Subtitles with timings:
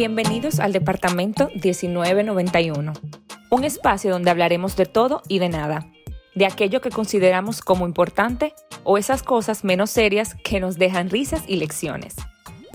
[0.00, 2.94] Bienvenidos al Departamento 1991,
[3.50, 5.86] un espacio donde hablaremos de todo y de nada,
[6.34, 11.42] de aquello que consideramos como importante o esas cosas menos serias que nos dejan risas
[11.46, 12.16] y lecciones.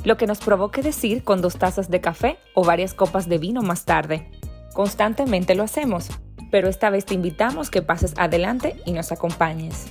[0.04, 3.64] Lo que nos provoque decir con dos tazas de café o varias copas de vino
[3.64, 4.30] más tarde.
[4.76, 6.10] Constantemente lo hacemos,
[6.52, 9.88] pero esta vez te invitamos que pases adelante y nos acompañes.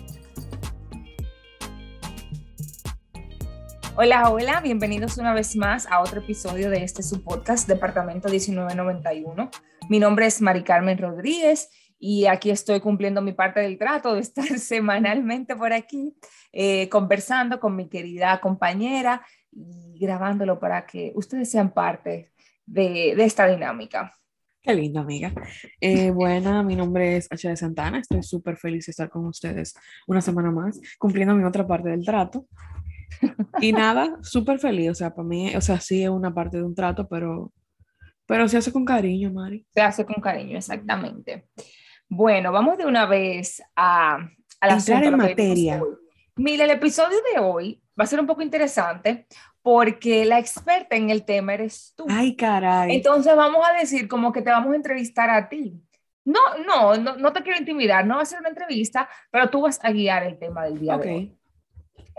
[3.96, 9.50] Hola, hola, bienvenidos una vez más a otro episodio de este su podcast, Departamento 1991.
[9.88, 14.20] Mi nombre es Mari Carmen Rodríguez y aquí estoy cumpliendo mi parte del trato de
[14.20, 16.16] estar semanalmente por aquí
[16.52, 22.32] eh, conversando con mi querida compañera y grabándolo para que ustedes sean parte
[22.66, 24.12] de, esta dinámica.
[24.60, 25.32] Qué lindo, amiga.
[25.80, 27.48] Eh, buena, mi nombre es H.
[27.48, 28.00] de Santana.
[28.00, 29.72] Estoy súper feliz de estar con ustedes
[30.08, 32.48] una semana más, cumpliendo mi otra parte del trato.
[33.60, 36.62] Y nada, súper feliz, o sea, para mí, o sea, sí es una parte de
[36.64, 37.52] un trato, pero,
[38.26, 39.66] pero se hace con cariño, Mari.
[39.74, 41.48] Se hace con cariño, exactamente.
[42.08, 44.16] Bueno, vamos de una vez a,
[44.60, 45.82] a la Entrar en materia.
[46.36, 49.26] Mira, el episodio de hoy va a ser un poco interesante
[49.62, 52.04] porque la experta en el tema eres tú.
[52.08, 52.96] Ay, caray.
[52.96, 55.80] Entonces vamos a decir como que te vamos a entrevistar a ti.
[56.24, 59.62] No, no, no, no te quiero intimidar, no va a ser una entrevista, pero tú
[59.62, 61.02] vas a guiar el tema del día Ok.
[61.04, 61.38] de hoy.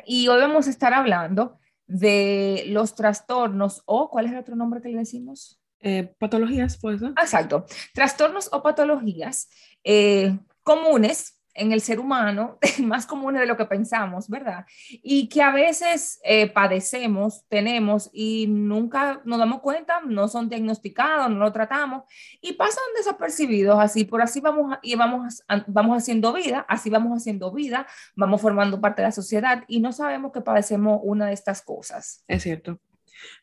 [0.05, 4.81] Y hoy vamos a estar hablando de los trastornos o, ¿cuál es el otro nombre
[4.81, 5.61] que le decimos?
[5.79, 7.09] Eh, patologías, pues, ¿no?
[7.09, 9.49] Exacto, trastornos o patologías
[9.83, 14.65] eh, comunes en el ser humano, más comunes de lo que pensamos, ¿verdad?
[15.01, 21.29] Y que a veces eh, padecemos, tenemos y nunca nos damos cuenta, no son diagnosticados,
[21.31, 22.03] no lo tratamos
[22.41, 27.51] y pasan desapercibidos, así por así vamos y vamos, vamos haciendo vida, así vamos haciendo
[27.51, 31.61] vida, vamos formando parte de la sociedad y no sabemos que padecemos una de estas
[31.61, 32.23] cosas.
[32.27, 32.79] Es cierto.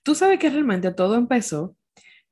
[0.02, 1.74] Tú sabes que realmente todo empezó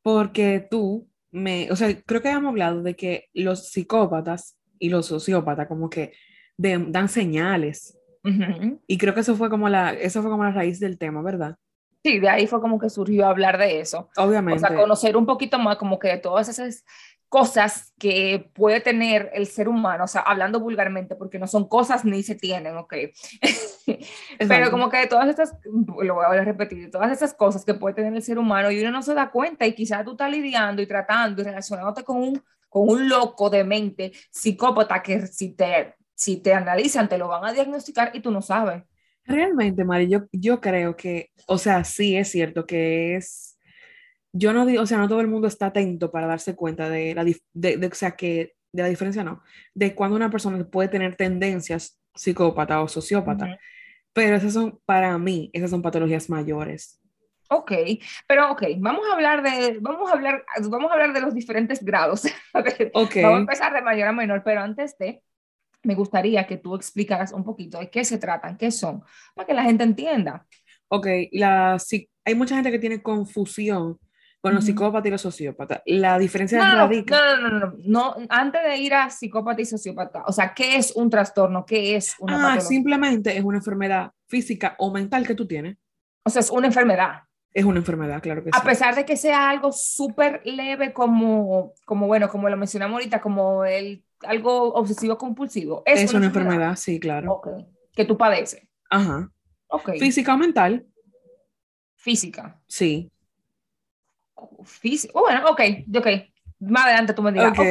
[0.02, 5.06] porque tú me, o sea, creo que habíamos hablado de que los psicópatas y los
[5.06, 6.12] sociópatas como que
[6.56, 7.96] de- dan señales.
[8.24, 8.80] Ujú.
[8.86, 11.56] Y creo que eso fue como la, eso fue como la raíz del tema, ¿verdad?
[12.02, 14.08] Sí, de ahí fue como que surgió hablar de eso.
[14.16, 14.60] O Obviamente.
[14.66, 16.84] sea, conocer un poquito más como que de todas esas
[17.28, 22.04] cosas que puede tener el ser humano, o sea, hablando vulgarmente, porque no son cosas
[22.04, 22.94] ni se tienen, ok.
[24.48, 27.74] Pero como que de todas estas, lo voy a repetir, de todas esas cosas que
[27.74, 30.30] puede tener el ser humano y uno no se da cuenta y quizás tú estás
[30.30, 35.54] lidiando y tratando y relacionándote con un, con un loco de mente, psicópata, que si
[35.54, 38.84] te, si te analizan te lo van a diagnosticar y tú no sabes.
[39.24, 43.58] Realmente, Mari, yo, yo creo que, o sea, sí es cierto que es,
[44.32, 47.14] yo no digo, o sea, no todo el mundo está atento para darse cuenta de
[47.14, 49.42] la, de, de- o sea, que, de la diferencia, no,
[49.74, 53.52] de cuando una persona puede tener tendencias psicópata o sociópata,
[54.14, 56.99] pero esas son, para mí, esas son patologías mayores.
[57.52, 57.72] Ok,
[58.28, 61.84] pero ok, vamos a hablar de, vamos a hablar, vamos a hablar de los diferentes
[61.84, 62.22] grados.
[62.94, 65.22] Ok, Vamos a empezar de mayor a menor, pero antes de,
[65.84, 69.54] me gustaría que tú explicaras un poquito de qué se tratan, qué son, para que
[69.54, 70.46] la gente entienda.
[70.88, 73.98] ok, la, psi- hay mucha gente que tiene confusión
[74.40, 74.64] con los Ujú.
[74.64, 75.82] psicópatas y los sociópatas.
[75.86, 77.22] La diferencia No, radica...
[77.26, 80.76] no, no, no, no, no, antes de ir a psicópata y sociópata, o sea, ¿qué
[80.76, 81.64] es un trastorno?
[81.64, 85.76] ¿Qué es una Ah, simplemente es una enfermedad física o mental que tú tienes.
[86.24, 87.24] O sea, es una enfermedad.
[87.52, 88.66] Es una enfermedad, claro que A sí.
[88.66, 93.64] pesar de que sea algo súper leve como, como, bueno, como lo mencionamos ahorita, como
[93.64, 95.82] el, algo obsesivo compulsivo.
[95.84, 97.32] Es, Es una enfermedad, sí, claro.
[97.32, 97.48] Ok,
[97.94, 98.62] que tú padeces.
[98.88, 99.30] Ajá.
[99.68, 99.90] Ok.
[99.98, 100.86] Física o mental,
[101.96, 102.60] Física.
[102.66, 103.10] sí.
[104.64, 105.12] Física.
[105.18, 105.60] bueno, ok,
[105.96, 106.06] ok.
[106.60, 107.50] Más adelante tú me dirás.
[107.50, 107.58] Ok.
[107.58, 107.66] Ok.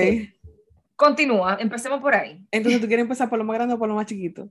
[0.95, 2.45] Continúa, empecemos por ahí.
[2.51, 4.49] Entonces, ¿tú quieres empezar por lo más grande o por lo más chiquito?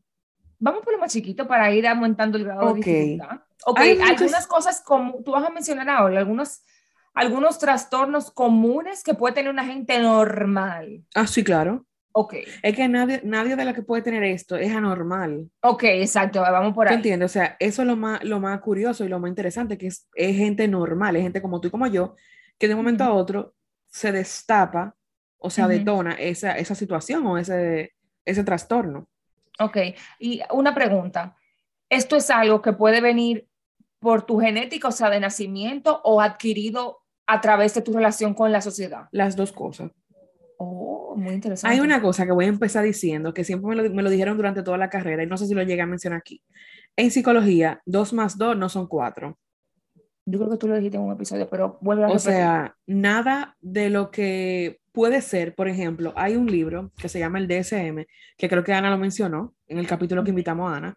[0.59, 2.78] Vamos por lo más chiquito para ir aumentando el grado Ok.
[2.78, 3.41] de dificultad.
[3.67, 6.63] Ok, Hay muchas- algunas cosas como tú vas a mencionar ahora, algunos,
[7.15, 11.05] algunos trastornos comunes que puede tener una gente normal.
[11.15, 11.85] Ah, sí, claro.
[12.13, 15.49] Ok, Es que nadie, nadie de la que puede tener esto es anormal.
[15.60, 16.97] ok, exacto, vamos por ¿Tú ahí.
[16.97, 17.31] entiendes?
[17.31, 20.09] O sea, eso es lo más, lo más curioso y lo más interesante, que es,
[20.15, 22.16] es gente normal, es gente como tú y como yo,
[22.59, 23.54] que de un momento a otro
[23.87, 24.97] se destapa,
[25.37, 25.75] o sea, Ujú.
[25.75, 27.93] detona esa, esa situación o ese,
[28.25, 29.07] ese trastorno.
[29.61, 29.77] Ok,
[30.19, 31.37] y una pregunta.
[31.91, 33.47] ¿Esto es algo que puede venir
[33.99, 38.53] por tu genética, o sea, de nacimiento, o adquirido a través de tu relación con
[38.53, 39.09] la sociedad?
[39.11, 39.91] Las dos cosas.
[40.59, 41.75] Oh, muy interesante.
[41.75, 44.37] Hay una cosa que voy a empezar diciendo, que siempre me lo, me lo dijeron
[44.37, 46.43] durante toda la carrera y no sé si lo llegué a mencionar aquí.
[46.97, 49.39] En psicología, dos más dos no son cuatro.
[50.27, 52.33] Yo creo que tú lo dijiste en un episodio, pero vuelve a O repetir.
[52.33, 57.39] sea, nada de lo que puede ser, por ejemplo, hay un libro que se llama
[57.39, 58.05] el DSM,
[58.37, 60.97] que creo que Ana lo mencionó en el capítulo que invitamos a Ana,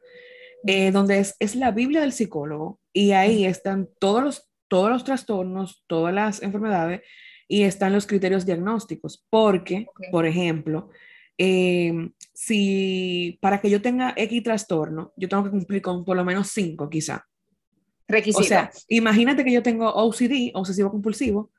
[0.67, 5.03] eh, donde es, es la Biblia del psicólogo y ahí están todos los, todos los
[5.03, 7.01] trastornos, todas las enfermedades
[7.47, 10.11] y están los criterios diagnósticos, porque, Ok.
[10.11, 10.89] por ejemplo,
[11.37, 16.23] eh, si para que yo tenga X trastorno, yo tengo que cumplir con por lo
[16.23, 17.25] menos 5 quizá.
[18.07, 18.41] Requisito.
[18.41, 21.51] O sea, imagínate que yo tengo OCD, obsesivo compulsivo,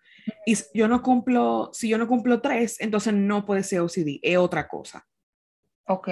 [0.46, 4.36] y yo no cumplo, si yo no cumplo tres, entonces no puede ser OCD, es
[4.36, 5.06] otra cosa.
[5.86, 6.08] ok.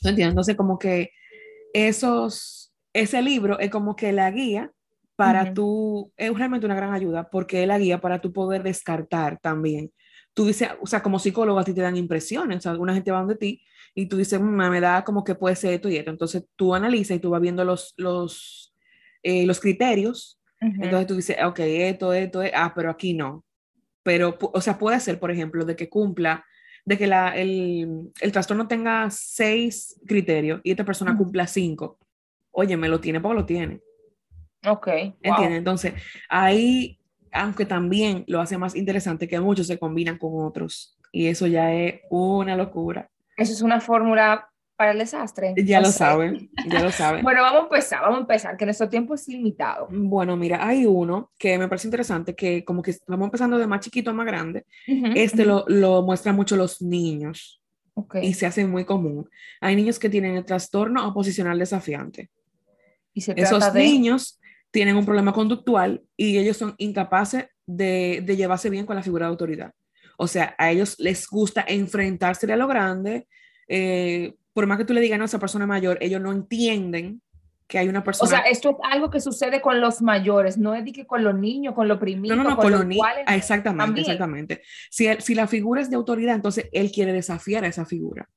[0.00, 0.32] ¿Tú entiendes?
[0.32, 1.10] Entonces, como que
[1.74, 4.72] esos, ese libro es como que la guía
[5.16, 5.54] para Ujú.
[5.54, 9.92] tú, es realmente una gran ayuda porque es la guía para tú poder descartar también.
[10.34, 13.12] Tú dices, o sea, como psicólogo a ti te dan impresiones, o sea, alguna gente
[13.12, 13.62] va donde ti
[13.94, 16.10] y tú dices, "Mm, me da como que puede ser esto y esto.
[16.12, 18.74] Entonces tú analizas y tú vas viendo los, los,
[19.22, 20.74] eh, los criterios Ujú.
[20.80, 23.44] entonces tú dices, ok, esto, esto, eh, ah, pero aquí no.
[24.04, 26.44] Pero, o sea, puede ser, por ejemplo, de que cumpla,
[26.84, 31.98] de que la, el, el trastorno tenga seis criterios y esta persona cumpla cinco.
[32.50, 33.80] Oye, me lo tiene porque lo tiene.
[34.66, 34.86] Ok.
[34.86, 35.14] wow.
[35.22, 35.58] ¿Entiendes?
[35.58, 35.94] Entonces,
[36.28, 36.98] ahí,
[37.32, 40.98] aunque también lo hace más interesante que muchos se combinan con otros.
[41.10, 43.10] Y eso ya es una locura.
[43.36, 45.54] Eso es una fórmula para el desastre.
[45.56, 47.22] Ya O lo sea, saben, ya lo saben.
[47.24, 49.88] Bueno, vamos a empezar, vamos a empezar, que nuestro tiempo es limitado.
[49.90, 53.80] Bueno, mira, hay uno que me parece interesante, que como que vamos empezando de más
[53.80, 54.64] chiquito a más grande.
[54.88, 55.48] Ujú, Este ujú.
[55.50, 57.62] lo, lo muestran mucho los niños
[57.94, 58.16] Ok.
[58.22, 59.28] y se hace muy común.
[59.60, 62.30] Hay niños que tienen el trastorno oposicional desafiante.
[63.12, 63.84] Y se Esos trata de...
[63.84, 64.40] niños
[64.72, 69.26] tienen un problema conductual y ellos son incapaces de, de llevarse bien con la figura
[69.26, 69.72] de autoridad.
[70.18, 73.28] O sea, a ellos les gusta enfrentarse a lo grande.
[73.68, 77.20] eh, por más que tú le digas, no, esa persona mayor, ellos no entienden
[77.66, 80.74] que hay una O persona sea, esto es algo que sucede con los mayores, no
[80.74, 83.06] es de que con los niños, con los No, primitos, no, no, con los niños.
[83.26, 84.04] Ah, Exactamente, también.
[84.06, 84.62] exactamente.
[84.90, 88.28] Si, si la figura es de autoridad, entonces él quiere desafiar a esa figura.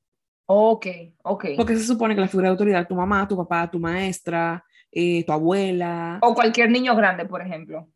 [0.46, 0.86] Ok,
[1.24, 1.44] ok.
[1.56, 5.24] Porque se supone que la figura de autoridad, tu mamá, tu papá, tu maestra, eh,
[5.24, 7.88] tu abuela, O cualquier niño grande, por ejemplo.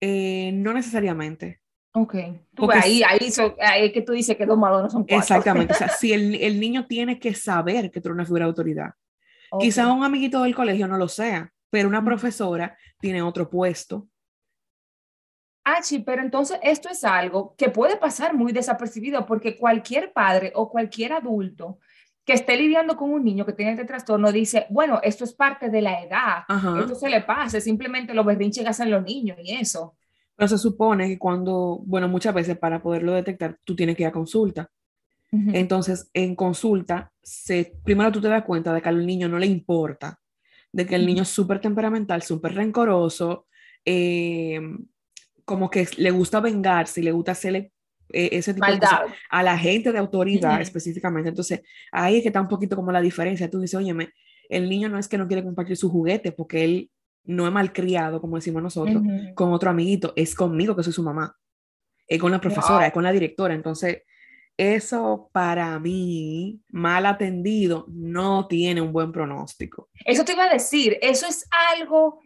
[0.00, 1.60] eh, no necesariamente.
[1.92, 2.14] Ok.
[2.54, 5.02] Porque ahí, ahí, so- ahí es que tú dices que dos más dos no son
[5.02, 5.18] cuatro.
[5.18, 5.72] Exactamente.
[5.72, 8.48] O sea, si el, el niño tiene que saber que tú eres una figura de
[8.50, 8.90] autoridad.
[9.50, 9.62] Ok.
[9.62, 14.08] Quizá un amiguito del colegio no lo sea, pero una profesora tiene otro puesto.
[15.64, 20.52] Ah, sí, pero entonces esto es algo que puede pasar muy desapercibido porque cualquier padre
[20.54, 21.78] o cualquier adulto
[22.24, 25.68] que esté lidiando con un niño que tiene este trastorno dice, bueno, esto es parte
[25.68, 26.78] de la edad, Ajá.
[26.80, 29.96] esto se le pasa, simplemente los berrinches que hacen los niños y eso.
[30.40, 34.06] Pero se supone que cuando, bueno, muchas veces para poderlo detectar, tú tienes que ir
[34.06, 34.70] a consulta.
[35.30, 39.44] Entonces, en consulta, se, primero tú te das cuenta de que al niño no le
[39.44, 40.18] importa,
[40.72, 43.48] de que el niño es súper temperamental, súper rencoroso,
[43.84, 44.62] eh,
[45.44, 47.72] como que le gusta vengarse y le gusta hacerle
[48.10, 50.62] eh, ese tipo de cosas a la gente de autoridad Ujú.
[50.62, 51.28] específicamente.
[51.28, 51.60] Entonces,
[51.92, 53.50] ahí es que está un poquito como la diferencia.
[53.50, 54.14] Tú dices, óyeme,
[54.48, 56.90] el niño no es que no quiere compartir su juguete porque él
[57.24, 59.34] no es malcriado, como decimos nosotros, Ujú.
[59.34, 61.36] con otro amiguito, es conmigo que soy su mamá,
[62.06, 62.86] es con la profesora, Wow.
[62.86, 63.54] es con la directora.
[63.54, 64.02] Entonces,
[64.56, 69.88] eso para mí, mal atendido, no tiene un buen pronóstico.
[70.04, 71.46] Eso te iba a decir, eso es
[71.78, 72.20] algo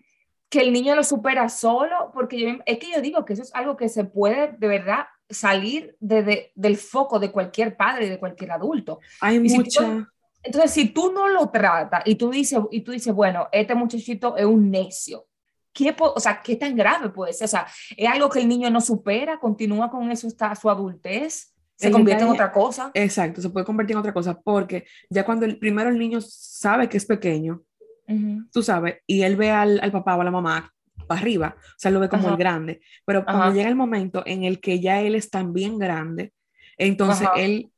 [0.48, 3.54] que el niño lo supera solo, porque yo, es que yo digo que eso es
[3.54, 8.18] algo que se puede de verdad salir de, de- del foco de cualquier padre, de
[8.18, 9.00] cualquier adulto.
[9.20, 10.10] Hay Y si tú- mucha...
[10.44, 14.36] Entonces, si tú no lo tratas y tú dices, y tú dices, bueno, este muchachito
[14.36, 15.26] es un necio,
[15.72, 17.46] ¿qué, o sea, ¿qué tan grave puede ser?
[17.46, 17.66] O sea,
[17.96, 22.22] es algo que el niño no supera, continúa con eso hasta su adultez, se convierte
[22.22, 22.90] en otra cosa.
[22.94, 26.88] Exacto, se puede convertir en otra cosa porque ya cuando el, primero el niño sabe
[26.88, 27.62] que es pequeño,
[28.06, 28.44] Ujú.
[28.52, 30.72] tú sabes, y él ve al, al papá o a la mamá
[31.08, 32.32] para arriba, o sea, lo ve como Ajá.
[32.32, 33.54] el grande, pero cuando Ajá.
[33.54, 36.32] llega el momento en el que ya él es también grande,
[36.76, 37.40] entonces Ajá.
[37.40, 37.72] él,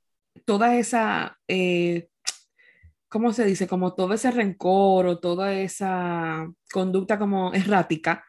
[0.45, 2.09] toda esa, eh,
[3.09, 3.67] ¿cómo se dice?
[3.67, 8.25] Como todo ese rencor o toda esa conducta como errática,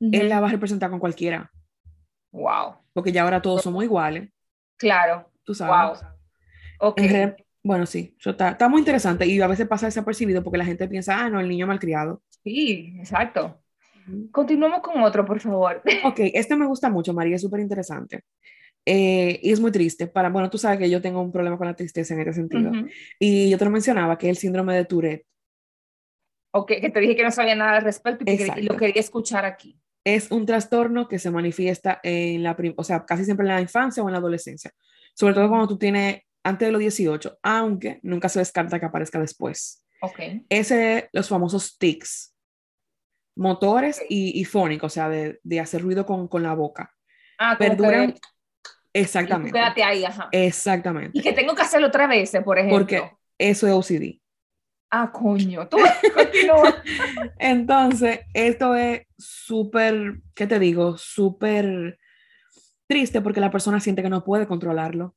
[0.00, 1.50] él la va a representar con cualquiera,
[2.32, 4.30] Wow, porque ya ahora todos somos iguales,
[4.76, 5.56] claro, tú wow.
[5.58, 6.02] sabes.
[6.80, 6.98] Ok.
[7.00, 10.64] En real- bueno, sí, está, está muy interesante y a veces pasa desapercibido porque la
[10.64, 12.20] gente piensa, ah, no, el niño malcriado.
[12.42, 13.62] Sí, exacto.
[14.32, 15.80] Continuamos con otro, por favor.
[16.04, 18.24] Ok, este me gusta mucho, María, es súper interesante.
[18.84, 20.06] Eh, y es muy triste.
[20.06, 22.70] Para, bueno, tú sabes que yo tengo un problema con la tristeza en este sentido.
[22.70, 22.88] Ujú.
[23.18, 25.26] Y yo te lo mencionaba, que es el síndrome de Tourette.
[26.54, 29.00] Ok, que te dije que no sabía nada al respecto y, que y lo quería
[29.00, 29.78] escuchar aquí.
[30.04, 34.02] Es un trastorno que se manifiesta en la, o sea, casi siempre en la infancia
[34.02, 34.72] o en la adolescencia.
[35.14, 39.20] Sobre todo cuando tú tienes antes de los 18, aunque nunca se descarta que aparezca
[39.20, 39.86] después.
[40.00, 40.18] Ok.
[40.48, 42.34] Ese, los famosos tics.
[43.36, 46.92] motores y, y fónicos, o sea, de, de hacer ruido con, con la boca.
[47.38, 48.14] Ah, Perduran.
[48.92, 49.48] Exactamente.
[49.48, 50.28] y tú quédate ahí, ajá.
[50.32, 51.18] Exactamente.
[51.18, 52.78] Y que tengo que hacerlo otra vez, por ejemplo.
[52.78, 53.02] Porque
[53.38, 54.20] eso es OCD.
[54.90, 55.66] Ah, coño.
[55.68, 55.78] Tú
[56.14, 56.82] continúa.
[57.38, 60.98] Entonces, esto es súper, ¿qué te digo?
[60.98, 61.98] Súper
[62.86, 65.16] triste porque la persona siente que no puede controlarlo.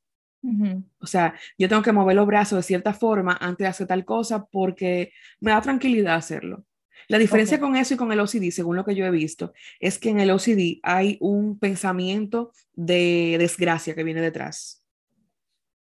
[1.00, 4.06] O sea, yo tengo que mover los brazos de cierta forma antes de hacer tal
[4.06, 6.66] cosa porque me da tranquilidad hacerlo.
[7.08, 10.00] La diferencia con eso y con el OCD, según lo que yo he visto, es
[10.00, 14.84] que en el OCD hay un pensamiento de desgracia que viene detrás.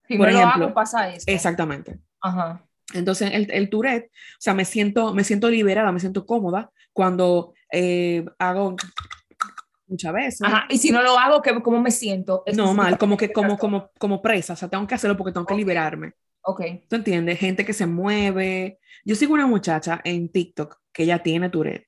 [0.08, 1.32] Si Por no lo ejemplo, hago, pasa esto.
[1.32, 2.00] Exactamente.
[2.22, 2.66] Ajá.
[2.94, 7.54] Entonces, el, el Tourette, o sea, me siento, me siento liberada, me siento cómoda cuando
[7.72, 8.76] eh, hago
[9.88, 10.42] muchas veces.
[10.42, 10.66] Ajá.
[10.70, 12.44] Y si no lo hago, ¿qué, ¿cómo me siento?
[12.56, 15.46] No, mal, como que como, como, como presa, o sea, tengo que hacerlo porque tengo
[15.46, 16.14] que liberarme.
[16.50, 16.62] Ok.
[16.90, 17.40] ¿Tú entiendes?
[17.40, 18.80] Gente que se mueve.
[19.06, 21.88] Yo sigo una muchacha en TikTok que ella tiene Tourette.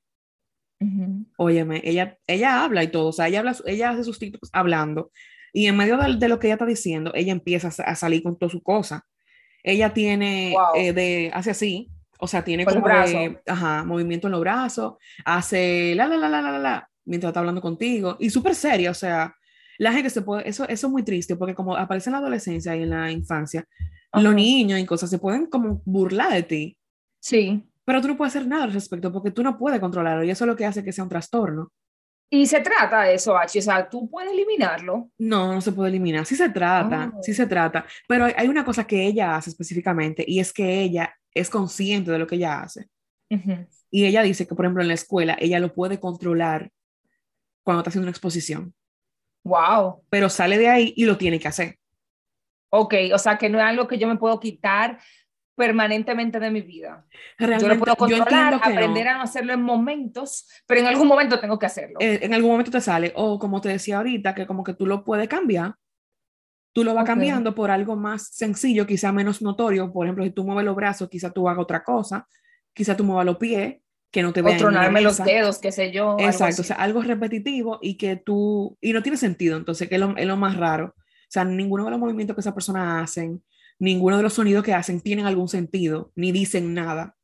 [0.79, 1.25] Ujú.
[1.37, 5.11] Óyeme, ella, ella habla y todo, o sea, ella, habla, ella hace sus TikToks hablando
[5.53, 8.23] y en medio de, de lo que ella está diciendo, ella empieza a, a salir
[8.23, 9.05] con toda su cosa.
[9.63, 10.81] Ella tiene, Wow.
[10.81, 14.95] eh, de, hace así, o sea, tiene Con como de- ajá, movimiento en los brazos,
[15.23, 18.89] hace la, la, la, la, la, la, la, mientras está hablando contigo y súper seria,
[18.89, 19.35] o sea,
[19.77, 22.75] la gente se puede, eso, eso es muy triste porque como aparece en la adolescencia
[22.75, 23.65] y en la infancia,
[24.11, 24.23] Ajá.
[24.23, 26.77] los niños y cosas se pueden como burlar de ti.
[27.21, 27.63] Sí.
[27.85, 30.43] Pero tú no puedes hacer nada al respecto porque tú no puedes controlarlo y eso
[30.45, 31.71] es lo que hace que sea un trastorno.
[32.33, 33.59] Y se trata de eso, H.
[33.59, 35.09] O sea, tú puedes eliminarlo.
[35.17, 36.25] No, no se puede eliminar.
[36.25, 37.21] Sí se trata, Oh.
[37.21, 37.85] sí se trata.
[38.07, 42.09] Pero hay, hay una cosa que ella hace específicamente y es que ella es consciente
[42.11, 42.87] de lo que ella hace.
[43.89, 46.69] Y ella dice que, por ejemplo, en la escuela ella lo puede controlar
[47.63, 48.73] cuando está haciendo una exposición.
[49.43, 50.03] Wow.
[50.09, 51.77] Pero sale de ahí y lo tiene que hacer.
[52.71, 52.95] Ok.
[53.13, 54.97] O sea, que no es algo que yo me puedo quitar
[55.55, 57.05] permanentemente de mi vida.
[57.37, 58.73] Yo Realmente, lo puedo controlar, que no.
[58.73, 61.99] aprender a no hacerlo en momentos, pero en algún momento tengo que hacerlo.
[61.99, 64.87] Eh, en algún momento te sale, o como te decía ahorita, que como que tú
[64.87, 65.75] lo puedes cambiar,
[66.73, 67.07] tú lo vas Ok.
[67.07, 69.91] cambiando por algo más sencillo, quizá menos notorio.
[69.91, 72.27] Por ejemplo, si tú mueves los brazos, quizá tú hagas otra cosa,
[72.73, 73.75] quizá tú muevas los pies,
[74.09, 74.57] que no te o vean.
[74.57, 76.15] en una tronarme los dedos, qué sé yo.
[76.19, 80.01] Exacto, o sea, algo repetitivo y que tú, y no tiene sentido, entonces, que es
[80.01, 80.95] lo, es lo más raro.
[81.31, 83.41] O sea, ninguno de los movimientos que esa persona hacen,
[83.79, 87.15] ninguno de los sonidos que hacen tienen algún sentido, ni dicen nada.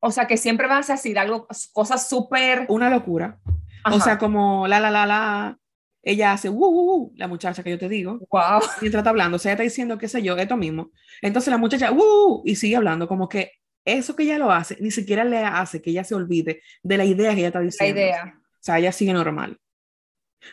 [0.00, 2.66] O sea, que siempre vas a decir algo, cosas súper...
[2.68, 3.38] Una locura.
[3.84, 4.00] O Ajá.
[4.00, 5.58] sea, como la, la, la, la,
[6.02, 8.60] ella hace, uh, uh, uh, la muchacha que yo te digo, wow.
[8.80, 10.90] mientras está hablando, o sea, ella está diciendo, qué sé yo, esto mismo.
[11.22, 13.52] Entonces la muchacha, uh, uh, y sigue hablando, como que
[13.84, 17.04] eso que ella lo hace, ni siquiera le hace que ella se olvide de la
[17.04, 18.00] idea que ella está La diciendo.
[18.00, 18.34] idea.
[18.36, 19.60] O sea, ella sigue normal.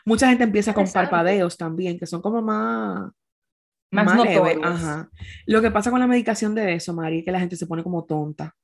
[0.05, 3.11] Mucha gente empieza con parpadeos también, que son como más,
[3.91, 4.65] Más leve, notorios.
[4.65, 5.09] Ajá.
[5.45, 7.83] Lo que pasa con la medicación de eso, Mari, es que la gente se pone
[7.83, 8.55] como tonta.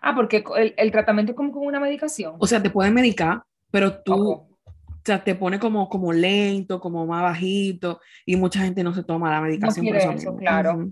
[0.00, 2.36] Ah, porque el, el tratamiento es como con una medicación.
[2.38, 4.58] O sea, te pueden medicar, pero tú, o
[5.04, 9.30] sea, te pone como, como lento, como más bajito, y mucha gente no se toma
[9.30, 10.36] la medicación por quiere eso eso, mismo.
[10.36, 10.90] claro.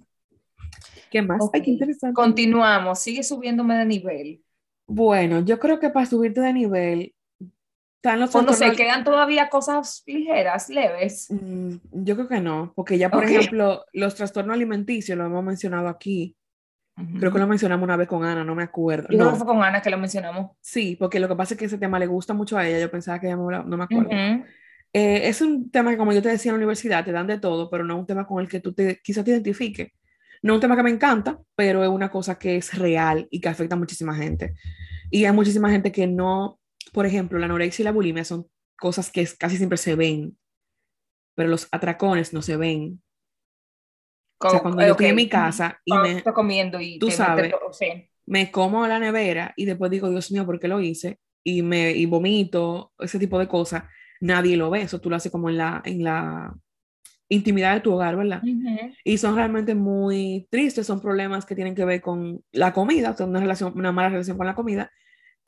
[1.10, 1.50] ¿Qué más?
[1.52, 2.14] Ay, qué interesante.
[2.14, 4.42] Continuamos, sigue subiéndome de nivel.
[4.86, 7.14] Bueno, yo creo que para subirte de nivel,
[8.02, 11.28] los O no sé, quedan todavía cosas ligeras, leves.
[11.30, 13.30] Mm, Yo creo que no, porque ya, por Ok.
[13.30, 16.36] ejemplo, los trastornos alimenticios lo hemos mencionado aquí.
[17.18, 19.08] Creo que lo mencionamos una vez con Ana, no me acuerdo.
[19.10, 20.50] Yo creo No, que fue con Ana que lo mencionamos.
[20.60, 22.78] sí, porque lo que pasa es que ese tema le gusta mucho a ella.
[22.80, 24.10] Yo pensaba que ella me hablaba- no me acuerdo.
[24.10, 24.44] Ujú.
[24.92, 27.38] Eh, es un tema que, como yo te decía en la universidad, te dan de
[27.38, 29.88] todo, pero no es un tema con el que tú te, quizás te identifiques.
[30.42, 33.40] No es un tema que me encanta, pero es una cosa que es real y
[33.40, 34.52] que afecta a muchísima gente.
[35.10, 36.60] Y hay muchísima gente que no,
[36.92, 38.46] por ejemplo, la anorexia y la bulimia son
[38.78, 40.36] cosas que casi siempre se ven,
[41.34, 43.02] pero los atracones no se ven.
[44.38, 47.06] O sea, cuando yo estoy en mi casa y Cuando me, estoy comiendo y tú
[47.06, 47.50] metes sabes.
[47.50, 48.08] todo, sí.
[48.26, 51.20] me como la nevera y después digo, Dios mío, ¿por qué lo hice?
[51.44, 53.84] Y me y vomito, ese tipo de cosas,
[54.20, 56.54] nadie lo ve, eso tú lo haces como en la, en la
[57.28, 58.42] intimidad de tu hogar, ¿verdad?
[58.42, 58.92] Ujú.
[59.04, 63.30] Y son realmente muy tristes, son problemas que tienen que ver con la comida, son
[63.30, 64.90] una, relación, una mala relación con la comida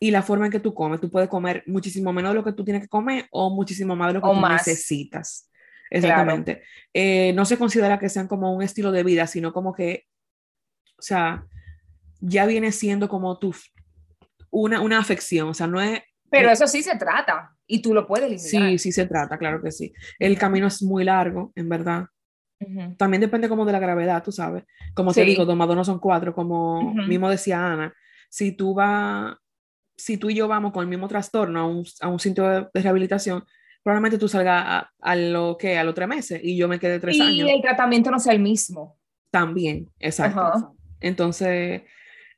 [0.00, 1.00] y la forma en que tú comes.
[1.00, 4.08] Tú puedes comer muchísimo menos de lo que tú tienes que comer o muchísimo más
[4.08, 4.66] de lo que O tú más.
[4.66, 5.50] necesitas.
[5.90, 6.62] Exactamente.
[6.92, 10.04] Eh, no se considera que sean como un estilo de vida, sino como que,
[10.98, 11.46] o sea,
[12.20, 13.54] ya viene siendo como tu,
[14.50, 16.00] una, una afección, o sea, no es...
[16.30, 18.70] Pero eso sí se trata y tú lo puedes eliminar.
[18.72, 19.92] Sí, sí se trata, claro que sí.
[20.18, 22.06] El camino es muy largo, en verdad.
[22.60, 22.96] Ujú.
[22.96, 24.64] También depende como de la gravedad, tú sabes.
[24.94, 25.26] Como te Sí.
[25.30, 27.02] digo, dos más dos no son cuatro, como Ujú.
[27.02, 27.94] mismo decía Ana.
[28.30, 29.36] Si tú vas,
[29.96, 32.68] si tú y yo vamos con el mismo trastorno a un, a un sitio de,
[32.72, 33.44] de rehabilitación,
[33.82, 36.98] probablemente tú salgas a, a lo que a los tres meses y yo me quedé
[36.98, 38.98] tres y años el tratamiento no sea el mismo.
[39.30, 40.40] también, exacto.
[40.40, 40.72] Ajá.
[41.00, 41.82] Entonces,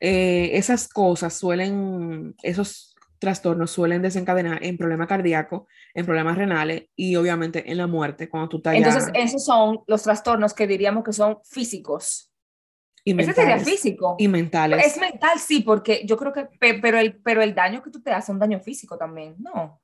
[0.01, 5.63] eh, esas cosas suelen, esos trastornos suelen desencadenar en problemas cardíacos,
[5.95, 10.03] en problemas renales y obviamente en la muerte cuando tú estás Entonces, esos son los
[10.03, 12.31] trastornos que diríamos que son físicos.
[13.09, 14.17] Y Ese sería físico.
[14.19, 14.85] Y mentales.
[14.85, 18.03] Es mental, sí, porque yo creo que, pe- pero el, pero el daño que tú
[18.03, 19.81] te haces es un daño físico también, ¿no?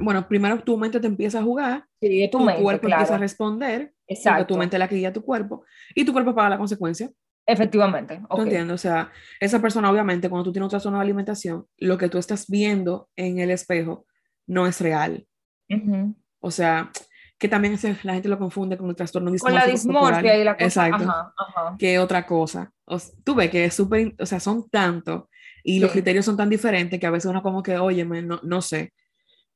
[0.00, 3.94] Bueno, primero tu mente te empieza a jugar, Sí, es tu, cuerpo empieza a responder,
[4.08, 4.48] Exacto.
[4.48, 7.08] tu mente la que guía tu cuerpo, y tu cuerpo paga la consecuencia.
[7.46, 8.16] Efectivamente.
[8.18, 8.40] ¿Tú ok.
[8.40, 8.74] entiendes?
[8.74, 12.18] O sea, esa persona, obviamente, cuando tú tienes un trastorno de alimentación, lo que tú
[12.18, 14.04] estás viendo en el espejo
[14.48, 15.24] no es real.
[15.70, 16.16] Ujú.
[16.40, 16.90] O sea,
[17.38, 20.54] que también ese- la gente lo confunde con el trastorno Con la dismorfia y la
[20.54, 20.64] cosa.
[20.88, 21.04] Exacto.
[21.04, 21.76] Ajá, ajá.
[21.78, 22.72] Que otra cosa.
[22.86, 25.24] O s- tú ves que es súper, o sea, son tantos
[25.62, 25.94] y los Sí.
[25.94, 28.92] criterios son tan diferentes que a veces uno como que, oye, no, no sé.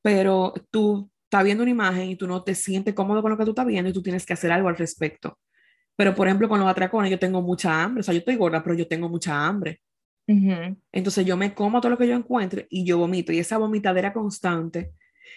[0.03, 3.45] Pero tú estás viendo una imagen y tú no te sientes cómodo con lo que
[3.45, 5.39] tú estás viendo y tú tienes que hacer algo al respecto.
[5.97, 8.01] Pero, por ejemplo, con los atracones, yo tengo mucha hambre.
[8.01, 9.81] O sea, yo estoy gorda, pero yo tengo mucha hambre.
[10.27, 10.77] Ujú.
[10.93, 13.33] Entonces yo me como todo lo que yo encuentre y yo vomito.
[13.33, 14.93] Y esa vomitadera constante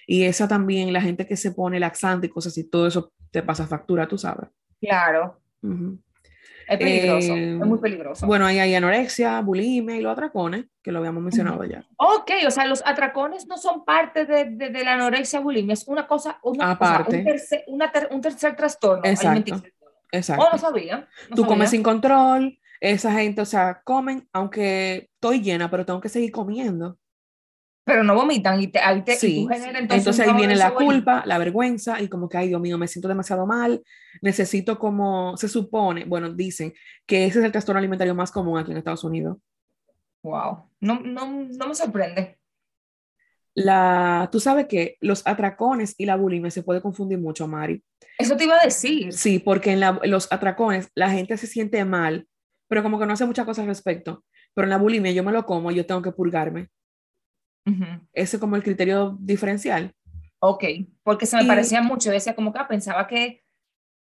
[0.07, 3.41] y esa también, la gente que se pone laxante y cosas así, todo eso te
[3.43, 4.49] pasa factura, tú sabes.
[4.81, 5.39] Claro.
[5.61, 5.99] Ujú.
[6.67, 7.35] Es peligroso.
[7.35, 8.25] Eh, es muy peligroso.
[8.25, 11.85] Bueno, ahí hay anorexia, bulimia y los atracones, que lo habíamos mencionado ya.
[11.97, 15.87] Ok, o sea, los atracones no son parte de, de, de la anorexia bulimia, es
[15.87, 17.17] una cosa, una, o sea, Aparte.
[17.17, 19.29] un, tercer, una ter- un tercer trastorno Exacto.
[19.29, 19.73] alimenticio.
[20.11, 20.45] Exacto.
[20.45, 21.07] Oh, no sabía.
[21.29, 21.69] no Tú comes sabía.
[21.69, 26.97] sin control, esa gente, o sea, comen, aunque estoy llena, pero tengo que seguir comiendo.
[27.85, 29.47] Pero no vomitan y, te, ahí te, y Sí.
[29.51, 29.97] generas entonces.
[29.97, 33.09] Entonces ahí viene la culpa, la vergüenza y como que, ay Dios mío, me siento
[33.09, 33.83] demasiado mal,
[34.21, 36.73] necesito como, se supone, bueno, dicen
[37.05, 39.37] que ese es el trastorno alimentario más común aquí en Estados Unidos.
[40.23, 42.37] Wow, no, no, no me sorprende.
[43.55, 47.83] La, tú sabes que los atracones y la bulimia se puede confundir mucho, Mari.
[48.17, 49.13] Eso te iba a decir.
[49.13, 52.27] Sí, porque en la- los atracones la gente se siente mal,
[52.67, 54.23] pero como que no hace muchas cosas al respecto.
[54.55, 56.69] Pero en la bulimia yo me lo como y yo tengo que purgarme.
[58.13, 59.93] Ese es como el criterio diferencial.
[60.39, 60.63] Ok,
[61.03, 63.43] porque se me Y- parecía mucho, decía como que ah, pensaba que,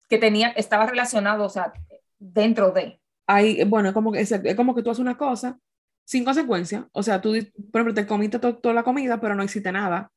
[0.09, 1.73] que tenía, estaba relacionado, o sea,
[2.19, 2.99] dentro de.
[3.25, 5.59] Hay, bueno, como que, es, es como que tú haces una cosa
[6.05, 6.87] sin consecuencia.
[6.93, 7.31] O sea, tú,
[7.71, 10.11] por ejemplo, te comiste to- toda la comida, pero no hiciste nada.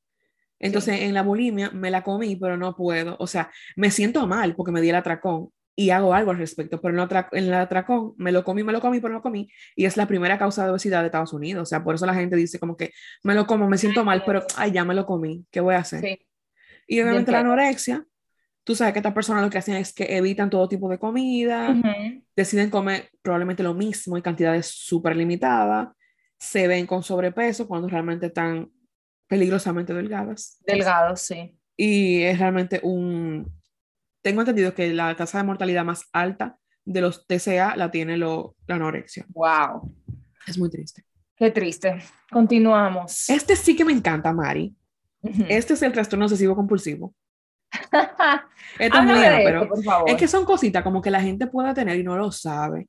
[0.61, 3.17] Entonces, en la bulimia me la comí, pero no puedo.
[3.19, 5.51] O sea, me siento mal porque me di el atracón
[5.81, 8.63] y hago algo al respecto, pero en, el atra- en el atracón me lo comí,
[8.63, 9.49] me lo comí, pero no lo comí.
[9.75, 11.63] Y es la primera causa de obesidad de Estados Unidos.
[11.63, 14.23] O sea, por eso la gente dice como que me lo como, me siento mal,
[14.27, 15.47] pero ay, ya me lo comí.
[15.51, 16.01] ¿Qué voy a hacer?
[16.03, 16.27] Sí.
[16.87, 18.05] Y obviamente la anorexia,
[18.63, 21.71] tú sabes que estas personas lo que hacen es que evitan todo tipo de comida,
[21.71, 22.23] Ujú.
[22.37, 25.89] deciden comer probablemente lo mismo en cantidades súper limitadas,
[26.39, 28.71] se ven con sobrepeso cuando realmente están
[29.29, 30.59] peligrosamente delgadas.
[30.67, 31.57] Delgado, sí.
[31.77, 33.60] Y es realmente un...
[34.23, 38.57] Tengo entendido que la tasa de mortalidad más alta de los TCA la tiene lo,
[38.67, 39.25] la anorexia.
[39.31, 39.95] Wow,
[40.47, 41.05] Es muy triste.
[41.37, 41.99] qué triste.
[42.31, 43.29] Continuamos.
[43.31, 44.75] Este sí que me encanta, Mari.
[45.23, 45.45] Ujú.
[45.49, 47.15] Este es el trastorno obsesivo compulsivo.
[48.79, 50.11] Esto es muy lejano, esto, pero por favor.
[50.11, 52.89] es que son cositas como que la gente puede tener y no lo sabe.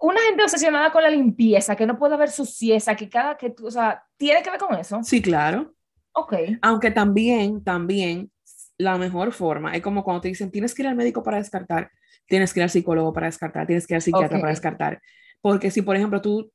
[0.00, 3.66] Una gente obsesionada con la limpieza, que no puede haber suciedad, que cada que tú,
[3.66, 5.00] o sea, ¿tiene que ver con eso?
[5.02, 5.74] Sí, claro.
[6.12, 6.34] Ok.
[6.62, 8.30] Aunque también, también,
[8.78, 11.90] la mejor forma es como cuando te dicen, tienes que ir al médico para descartar,
[12.26, 15.00] tienes que ir al psicólogo para descartar, tienes que ir al psiquiatra para descartar.
[15.40, 16.50] Porque si, por ejemplo, tú,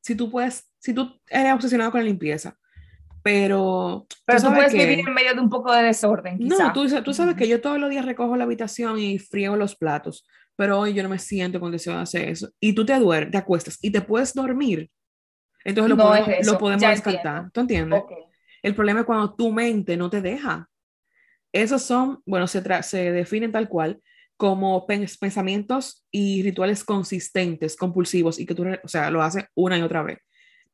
[0.00, 2.56] si tú puedes, si tú eres obsesionado con la limpieza,
[3.22, 4.06] pero...
[4.24, 6.68] Pero tú puedes que- vivir en medio de un poco de desorden, quizá.
[6.68, 9.56] No, tú, sa- tú sabes que yo todos los días recojo la habitación y friego
[9.56, 12.50] los platos, pero hoy yo no me siento con deseo de hacer eso.
[12.60, 14.90] Y tú te duermes, te acuestas y te puedes dormir.
[15.64, 17.20] Entonces lo No podemos, es lo podemos descartar.
[17.26, 17.50] entiendo.
[17.52, 18.02] ¿Tú entiendes?
[18.62, 20.68] El problema es cuando tu mente no te deja.
[21.52, 24.00] Esos son, bueno, se, se definen tal cual
[24.36, 29.78] como pens- pensamientos y rituales consistentes, compulsivos, y que tú, o sea, lo haces una
[29.78, 30.18] y otra vez.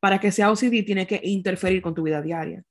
[0.01, 2.65] Para que sea OCD, tiene que interferir con tu vida diaria.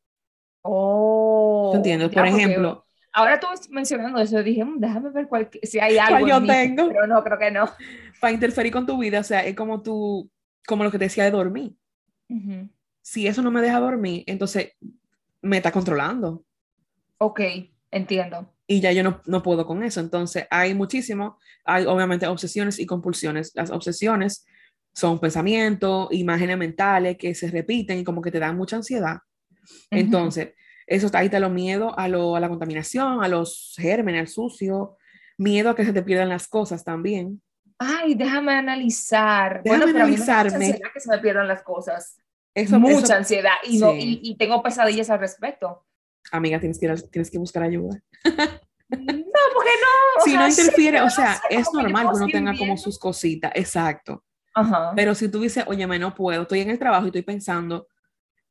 [0.63, 1.69] Oh.
[1.71, 2.09] ¿Tú entiendes?
[2.09, 6.19] Por ejemplo, Ahora tú mencionando eso, dije, "Mm, déjame ver cuál, si hay algo.
[6.19, 6.87] ¿Cuál yo en mí", tengo?
[6.87, 7.65] Pero no, creo que no.
[8.21, 10.29] para interferir con tu vida, o sea, es como tú,
[10.65, 11.75] como lo que te decía de dormir.
[12.29, 12.69] Ujú.
[13.01, 14.73] Si eso no me deja dormir, entonces
[15.41, 16.45] me está controlando.
[17.17, 17.41] Ok,
[17.91, 18.47] entiendo.
[18.67, 19.99] y ya yo no, no puedo con eso.
[19.99, 23.51] Entonces, hay muchísimo, hay obviamente obsesiones y compulsiones.
[23.53, 24.45] Las obsesiones
[24.93, 29.17] son pensamientos, imágenes mentales que se repiten y como que te dan mucha ansiedad.
[29.89, 30.53] Entonces,
[30.87, 34.27] eso está ahí te lo miedo a, lo, a la contaminación, a los gérmenes, al
[34.27, 34.97] sucio,
[35.37, 37.41] miedo a que se te pierdan las cosas también.
[37.77, 39.63] Ay, déjame analizar.
[39.63, 40.79] Déjame bueno, pero a mí me analizarme.
[40.93, 42.17] que se me pierdan las cosas.
[42.53, 44.19] Eso, mucha eso- ansiedad y, no, sí.
[44.23, 45.85] y, y tengo pesadillas al respecto.
[46.31, 48.01] Amiga, tienes que, ir al- tienes que buscar ayuda.
[48.89, 50.23] No, porque no.
[50.25, 52.99] si sea, no interfiere, o no sea, sé, es normal que uno tenga como sus
[52.99, 54.23] cositas, exacto.
[54.53, 54.91] Ajá.
[54.95, 57.87] Pero si tú dices, oye, me no puedo, estoy en el trabajo y estoy pensando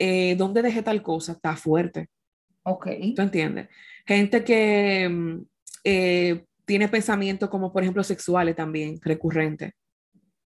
[0.00, 1.32] eh, ¿dónde dejé tal cosa?
[1.32, 2.08] Está fuerte.
[2.62, 2.88] Ok.
[3.14, 3.68] ¿Tú entiendes?
[4.06, 5.42] Gente que mm,
[5.84, 9.72] eh, tiene pensamientos como, por ejemplo, sexuales también, recurrentes.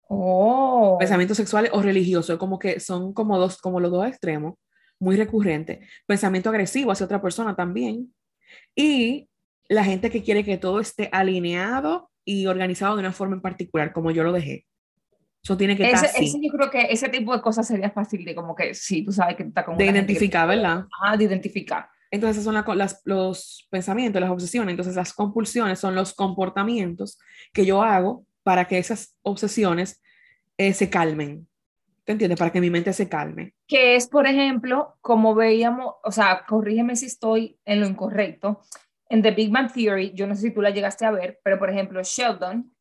[0.09, 0.97] Oh.
[1.01, 4.55] Pensamientos sexuales o religiosos, como que son como, dos, como los dos extremos,
[5.01, 5.81] muy recurrentes.
[6.07, 8.15] Pensamiento agresivo hacia otra persona también.
[8.77, 9.29] Y
[9.69, 13.93] la gente que quiere que todo esté alineado y organizado de una forma en particular,
[13.93, 14.67] como yo lo dejé.
[15.43, 16.25] Eso tiene que estar Ese, así.
[16.27, 19.11] ese yo creo que ese tipo de cosas sería fácil de como que sí, tú
[19.11, 20.85] sabes que está con De que- identificar, ¿verdad?
[21.03, 21.89] Ah, de identificar.
[22.11, 24.73] Entonces, son la las- los pensamientos, las obsesiones.
[24.73, 27.19] Entonces, las compulsiones son los comportamientos
[27.55, 30.03] que yo hago para que esas obsesiones
[30.59, 31.47] eh, se calmen.
[32.11, 32.41] ¿Te entiendes?
[32.41, 33.55] Para que mi mente se calme.
[33.69, 38.63] Que es, por ejemplo, como veíamos, o sea, corrígeme si estoy en lo incorrecto,
[39.09, 41.61] en The Big Bang Theory, yo no sé si tú la llegaste a ver, pero
[41.61, 42.75] por ejemplo, Sheldon,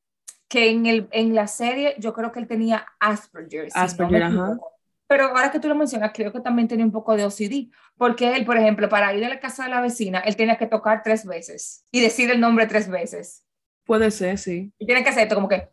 [0.47, 3.69] que en, el, en la serie yo creo que él tenía Asperger.
[3.69, 4.57] si no Asperger, ajá.
[5.05, 8.35] Pero ahora que tú lo mencionas, creo que también tenía un poco de OCD, porque
[8.35, 11.03] él, por ejemplo, para ir a la casa de la vecina, él tenía que tocar
[11.03, 13.45] tres veces y decir el nombre tres veces.
[13.85, 14.73] Puede ser, sí.
[14.79, 15.69] Y tiene que hacer esto como que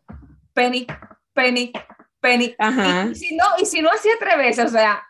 [0.53, 0.85] Penny,
[1.33, 1.71] Penny,
[2.19, 2.55] Penny.
[2.57, 3.07] Ajá.
[3.07, 5.03] Y, y si no, y si no hacía tres veces, o sea,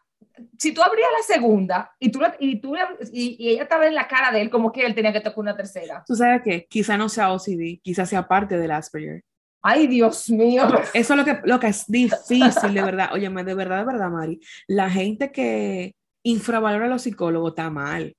[0.57, 2.75] si tú abrías la segunda y, tú, y, tú,
[3.11, 5.55] y ella estaba en la cara de él como que él tenía que tocar una
[5.55, 6.03] tercera.
[6.05, 9.23] Tú sabes que quizá no sea OCD, quizá sea parte del Asperger.
[9.61, 10.67] Ay, Dios mío.
[10.93, 13.09] Eso es lo que, lo que es difícil, de verdad.
[13.11, 14.39] Óyeme, de verdad, de verdad, Mari.
[14.67, 18.15] La gente que infravalora a los psicólogos está mal.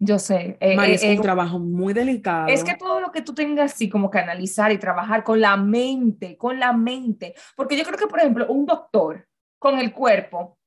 [0.00, 0.56] Yo sé.
[0.60, 2.48] eh, Mari, eh, es eh, un trabajo muy delicado.
[2.48, 5.56] Es que todo lo que tú tengas así como que analizar y trabajar con la
[5.56, 9.26] mente, con la mente, porque yo creo que, por ejemplo, un doctor
[9.58, 10.58] con el cuerpo,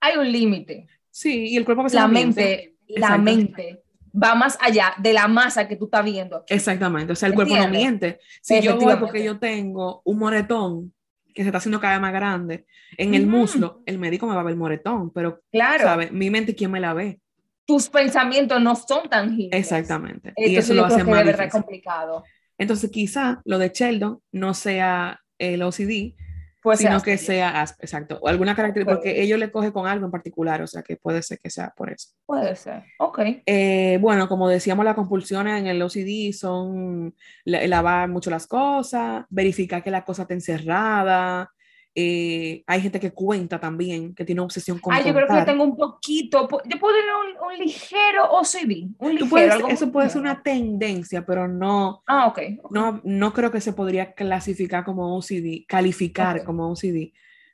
[0.00, 0.86] hay un límite.
[1.10, 3.82] Sí, y el cuerpo La mente, la mente
[4.22, 6.44] va más allá de la masa que tú estás viendo.
[6.48, 7.80] Exactamente, o sea, el cuerpo no ¿Entiendes?
[7.82, 8.20] miente.
[8.40, 10.94] Si yo voy porque yo tengo un moretón
[11.34, 12.66] que se está haciendo cada vez más grande
[12.96, 13.36] en el Ujú.
[13.36, 16.10] muslo, el médico me va a ver el moretón, pero, Claro, ¿sabe?
[16.10, 17.20] Mi mente, ¿quién me la ve?
[17.66, 19.58] Tus pensamientos no son tangibles.
[19.60, 20.32] Exactamente.
[20.36, 21.50] y eso yo lo hace más difícil.
[21.50, 22.24] complicado.
[22.58, 26.14] Entonces, quizá lo de Sheldon no sea el OCD,
[26.62, 30.06] Pues sino sea que sea, exacto, o alguna característica, porque ellos le coge con algo
[30.06, 32.08] en particular, o sea, que puede ser que sea por eso.
[32.24, 32.82] Puede ser.
[32.98, 33.20] Ok.
[33.44, 39.24] Eh, bueno, como decíamos, las compulsiones en el OCD son la- lavar mucho las cosas,
[39.28, 41.50] verificar que la cosa está encerrada.
[41.98, 45.64] Eh, hay gente que cuenta también, que tiene obsesión con Ah, yo creo que tengo
[45.64, 49.30] un poquito, po- yo puedo tener un, un ligero OCD, un ligero.
[49.30, 52.38] Puedes- algo eso puede ser una tendencia, pero no, Ah, ok.
[52.64, 52.70] ok.
[52.70, 56.44] no, no creo que se podría clasificar como OCD, calificar Ok.
[56.44, 57.12] como OCD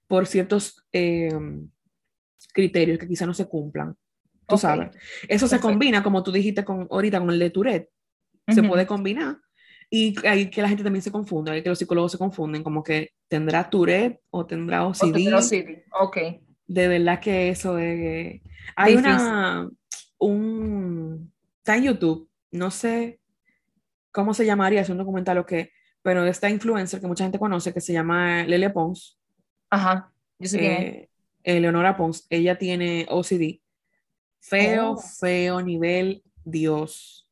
[0.09, 1.31] por ciertos eh,
[2.52, 3.96] criterios que quizá no se cumplan.
[4.46, 4.90] Tú sabes.
[5.28, 7.88] Eso se combina, como tú dijiste con, ahorita con el de Tourette.
[8.48, 8.70] se Ujú.
[8.70, 9.37] puede combinar.
[9.94, 12.83] Y hay que la gente también se confunde, hay que los psicólogos se confunden, como
[12.83, 15.52] que tendrá Tourette o tendrá O tener OCD.
[15.52, 15.83] OCD.
[16.00, 16.16] Ok.
[16.66, 18.40] De verdad que eso es...
[18.74, 19.12] Hay Difícil.
[19.12, 19.70] una...
[20.18, 21.31] Un...
[21.59, 23.20] Está en YouTube, no sé
[24.12, 27.74] cómo se llamaría, es un documental o qué, pero esta influencer que mucha gente conoce,
[27.74, 29.18] que se llama Lele Pons,
[29.70, 30.11] Ajá.
[30.38, 30.81] Yo sé es.
[30.81, 31.09] eh,
[31.44, 33.61] Eleonora Pons, ella tiene OCD.
[34.40, 34.96] Feo, Oh.
[34.96, 37.28] feo, nivel Dios.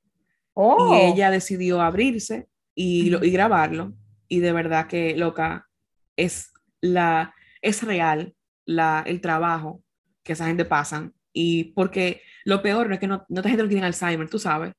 [0.53, 0.95] Oh.
[0.95, 3.95] Y ella decidió abrirse y, lo- y grabarlo.
[4.29, 5.69] Y de verdad que, loca,
[6.17, 9.83] es, la, es real la, el trabajo
[10.23, 11.15] que esa gente pasan.
[11.33, 14.39] Y porque lo peor no es que no, no esta gente no tiene Alzheimer, tú
[14.39, 14.73] sabes.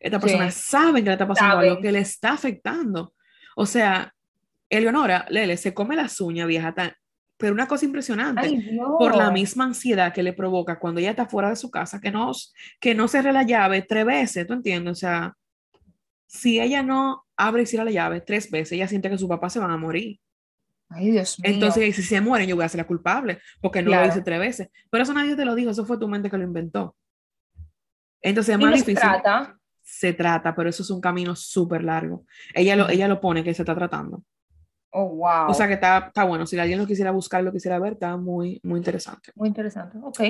[0.00, 0.60] Esta persona Sí.
[0.68, 3.14] sabe que le está pasando algo que le está afectando.
[3.56, 4.12] O sea,
[4.68, 6.92] Eleonora, Lele, se come las uñas, vieja, tan-
[7.38, 11.26] pero una cosa impresionante Ay, por la misma ansiedad que le provoca cuando ella está
[11.26, 12.32] fuera de su casa, que no,
[12.80, 14.92] que no cerre la llave tres veces, ¿tú entiendes?
[14.92, 15.34] O sea,
[16.26, 19.52] si ella no abre y cierra la llave tres veces, ella siente que sus papás
[19.52, 20.18] se van a morir.
[20.88, 21.52] Ay, Dios mío.
[21.52, 24.06] Entonces, si se mueren, yo voy a ser la culpable, porque no Claro.
[24.06, 24.68] lo hice tres veces.
[24.90, 26.96] Pero eso nadie te lo dijo, eso fue tu mente que lo inventó.
[28.22, 29.08] Entonces, es y más no se difícil.
[29.10, 29.58] trata.
[29.82, 32.24] Se trata, pero eso es un camino súper largo.
[32.54, 32.92] Ella lo, Ujú.
[32.92, 34.22] ella lo pone que se está tratando.
[34.90, 35.48] Oh, wow.
[35.50, 36.46] O sea que está, está bueno.
[36.46, 39.30] Si alguien lo quisiera buscar, lo quisiera ver, está muy, muy interesante.
[39.36, 39.98] Muy interesante.
[40.02, 40.20] Ok.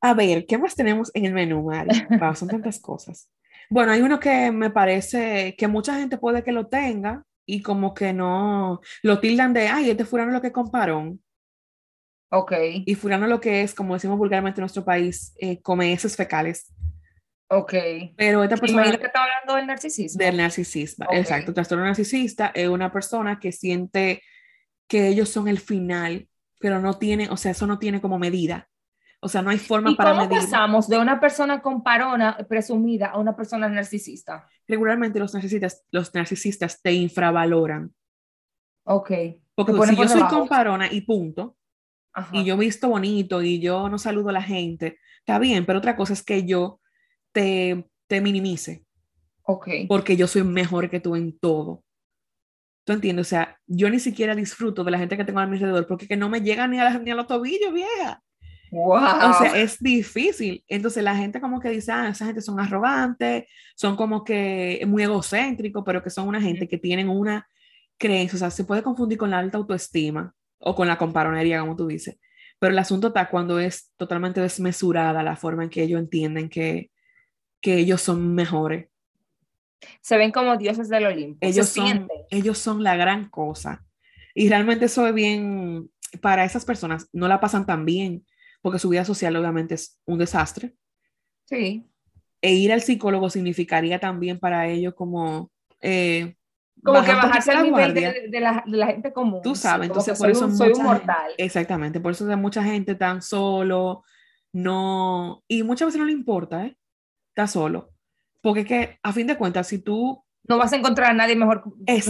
[0.00, 1.90] A ver, ¿qué más tenemos en el menú, Mari?
[2.20, 3.28] Wow, son tantas cosas.
[3.70, 7.94] Bueno, hay uno que me parece que mucha gente puede que lo tenga y como
[7.94, 11.20] que no lo tildan de, ay, este fulano lo que comparón
[12.30, 12.52] Ok.
[12.84, 16.72] y fulano lo que es, como decimos vulgarmente en nuestro país, eh, come heces fecales.
[17.48, 17.74] Ok.
[18.16, 20.18] Pero esta persona imagino que está hablando del narcisismo.
[20.18, 21.14] del narcisismo, Ok.
[21.14, 24.22] exacto, trastorno narcisista es una persona que siente
[24.88, 28.68] que ellos son el final, pero no tiene, o sea, eso no tiene como medida.
[29.26, 30.38] O sea, no hay forma ¿Y para cómo medir.
[30.38, 34.46] pasamos de una persona comparona presumida a una persona narcisista?
[34.68, 37.92] Regularmente los narcisistas, los narcisistas te infravaloran.
[38.84, 39.10] Ok.
[39.56, 40.38] Porque si por yo soy debajo.
[40.38, 41.56] comparona y punto,
[42.30, 45.96] y yo visto bonito y yo no saludo a la gente, está bien, pero otra
[45.96, 46.80] cosa es que yo
[47.32, 48.84] te, te minimice.
[49.42, 49.68] Ok.
[49.88, 51.82] Porque yo soy mejor que tú en todo.
[52.84, 53.26] ¿Tú entiendes?
[53.26, 56.06] O sea, yo ni siquiera disfruto de la gente que tengo a mi alrededor porque
[56.06, 58.22] que no me llega ni a, ni a los tobillos, vieja.
[58.76, 59.30] Wow.
[59.30, 60.62] O sea, es difícil.
[60.68, 65.02] Entonces la gente como que dice, ah, esa gente son arrogantes, son como que muy
[65.02, 67.48] egocéntricos, pero que son una gente que tienen una
[67.98, 71.74] creencia, o sea, se puede confundir con la alta autoestima o con la comparonería, como
[71.74, 72.18] tú dices.
[72.58, 76.90] Pero el asunto está cuando es totalmente desmesurada la forma en que ellos entienden que,
[77.62, 78.88] que ellos son mejores.
[80.02, 81.38] Se ven como dioses del Olimpo.
[81.40, 83.84] Ellos son, ellos son la gran cosa.
[84.34, 88.26] Y realmente eso es bien, para esas personas no la pasan tan bien
[88.62, 90.74] porque su vida social obviamente es un desastre.
[91.44, 91.86] Sí.
[92.40, 95.50] E ir al psicólogo significaría también para ellos como...
[95.80, 96.36] Eh,
[96.82, 99.40] como que bajarse al nivel de, de, la, de, la, gente común.
[99.42, 101.32] Tú sabes, entonces por eso soy un mortal.
[101.36, 104.04] exactamente, por eso hay mucha gente tan solo,
[104.52, 106.76] no, y muchas veces no le importa, ¿eh?
[107.28, 107.92] Está solo.
[108.40, 110.24] Porque que, a fin de cuentas, si tú...
[110.48, 111.64] No vas a encontrar a nadie mejor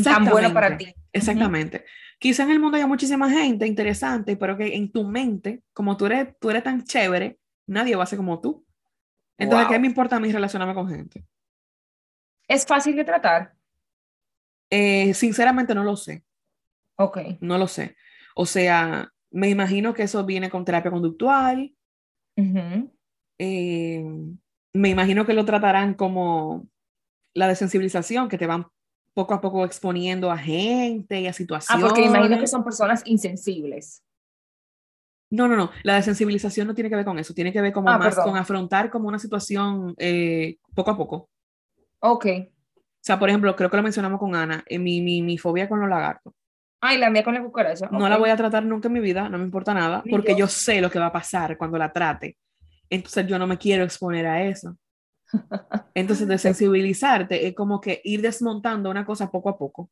[0.04, 0.94] tan bueno para ti.
[1.12, 1.84] Exactamente.
[2.18, 6.06] Quizá en el mundo haya muchísima gente interesante, pero que en tu mente, como tú
[6.06, 8.64] eres, tú eres tan chévere, nadie va a ser como tú.
[9.38, 11.24] Entonces, ¿qué me importa a mí relacionarme con gente?
[12.48, 13.52] ¿Es fácil de tratar?
[14.70, 16.24] Eh, sinceramente no lo sé.
[16.96, 17.18] Ok.
[17.40, 17.96] No lo sé.
[18.34, 21.74] O sea, me imagino que eso viene con terapia conductual.
[23.38, 24.04] Eh,
[24.72, 26.66] me imagino que lo tratarán como
[27.36, 28.66] la desensibilización, que te van
[29.14, 31.82] poco a poco exponiendo a gente y a situaciones.
[31.82, 34.02] Ah, porque imagino que son personas insensibles.
[35.30, 35.70] No, no, no.
[35.82, 37.34] La desensibilización no tiene que ver con eso.
[37.34, 41.30] Tiene que ver como ah, más con afrontar como una situación eh, poco a poco.
[42.00, 42.26] Ok.
[42.26, 45.68] O sea, por ejemplo, creo que lo mencionamos con Ana, en mi, mi, mi, fobia
[45.68, 46.32] con los lagartos.
[46.80, 47.88] Ay, la mía con la cucaracha.
[47.90, 50.46] No la voy a tratar nunca en mi vida, no me importa nada, porque yo.
[50.48, 52.36] sé lo que va a pasar cuando la trate.
[52.90, 54.76] Entonces yo no me quiero exponer a eso.
[55.94, 59.90] Entonces, de sensibilizarte es como que ir desmontando una cosa poco a poco.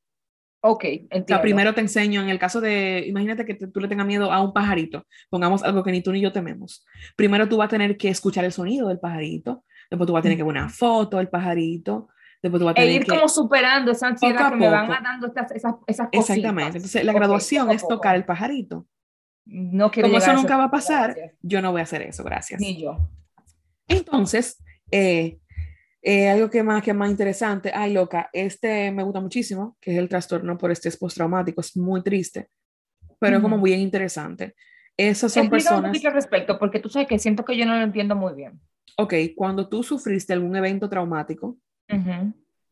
[0.66, 1.42] Ok, entiendo.
[1.42, 4.54] primero te enseño, en el caso de, imagínate que tú le tengas miedo a un
[4.54, 6.86] pajarito, pongamos algo que ni tú ni yo tememos.
[7.16, 10.22] Primero tú vas a tener que escuchar el sonido del pajarito, después tú vas a
[10.22, 12.08] tener que ver una foto del pajarito,
[12.42, 15.26] después tú vas a e tener ir como superando esa ansiedad que me van dando
[15.26, 16.36] esas, esas, esas cositas.
[16.38, 18.86] Exactamente, entonces la graduación es tocar el pajarito.
[19.44, 22.58] No Como eso nunca va a pasar, yo no voy a hacer eso, gracias.
[22.58, 23.10] Ni yo.
[23.86, 24.63] Entonces,
[24.94, 25.38] eh,
[26.02, 29.98] eh, algo que más, que más interesante, ay loca, este me gusta muchísimo, que es
[29.98, 32.48] el trastorno por estrés postraumático, es muy triste,
[33.18, 34.54] pero es como muy interesante.
[34.96, 35.80] Esas son personas...
[35.80, 38.34] un poquito al respecto, porque tú sabes que siento que yo no lo entiendo muy
[38.34, 38.60] bien.
[38.96, 41.58] Ok, cuando tú sufriste algún evento traumático,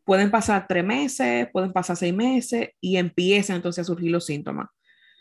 [0.04, 4.68] pueden pasar tres meses, pueden pasar seis meses y empiezan entonces a surgir los síntomas.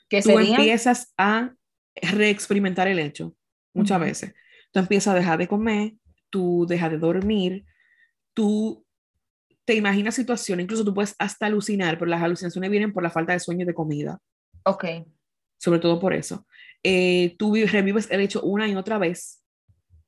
[0.08, 1.54] ¿Qué tú empiezas a
[1.96, 3.36] reexperimentar el hecho
[3.74, 4.34] muchas veces.
[4.72, 5.94] Tú empiezas a dejar de comer,
[6.32, 7.66] tú dejas de dormir,
[8.34, 8.84] tú
[9.66, 13.34] te imaginas situaciones, incluso tú puedes hasta alucinar, pero las alucinaciones vienen por la falta
[13.34, 14.20] de sueño y de comida.
[14.64, 14.86] Ok.
[15.58, 16.48] Sobre todo por eso.
[16.84, 19.44] Eh, tú revives el hecho una y otra vez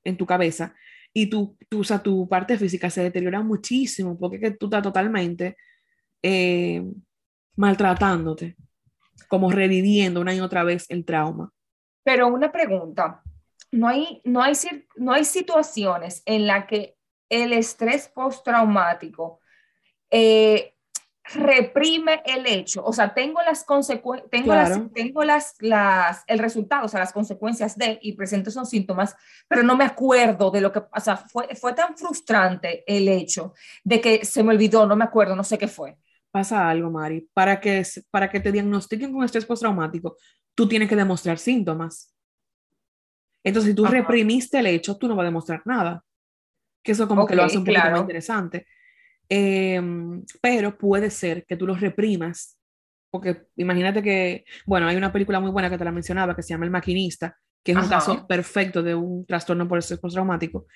[0.04, 0.74] en tu cabeza
[1.14, 4.82] y tu, tu, o sea, tu parte física se deteriora muchísimo porque que tú estás
[4.82, 5.56] totalmente
[6.24, 6.84] eh,
[7.56, 8.56] maltratándote,
[9.28, 11.52] como reviviendo una y otra vez el trauma.
[12.04, 13.22] Pero una pregunta,
[13.74, 14.54] no hay, no hay,
[14.96, 16.96] no hay situaciones en las que
[17.28, 19.40] el estrés postraumático
[20.12, 20.76] eh,
[21.34, 26.86] reprime el hecho, o sea, tengo las consecuencias, tengo, las, tengo las, las, el resultado,
[26.86, 29.16] o sea, las consecuencias de, y presento esos síntomas,
[29.48, 33.54] pero no me acuerdo de lo que, o sea, fue, fue tan frustrante el hecho
[33.84, 35.98] de que se me olvidó, no me acuerdo, no sé qué fue.
[36.30, 40.18] Pasa algo, Mari, para que, para que te diagnostiquen con estrés postraumático,
[40.54, 42.13] tú tienes que demostrar síntomas.
[43.44, 46.04] Entonces, si tú reprimiste el hecho, tú no vas a demostrar nada
[46.84, 48.68] que eso como que lo hace un poquito más interesante.
[49.30, 52.60] Em, pero puede ser que tú los reprimas,
[53.10, 56.50] porque imagínate que, bueno, hay una película muy buena que te la mencionaba que se
[56.50, 60.68] llama El Maquinista, que es un caso perfecto de un trastorno por estrés postraumático.